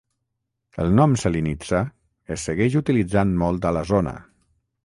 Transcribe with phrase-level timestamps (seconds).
[0.83, 1.83] El nom "Selinitsa"
[2.37, 4.17] es segueix utilitzant molt a la zona.